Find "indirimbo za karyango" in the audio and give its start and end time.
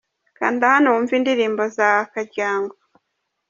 1.17-2.75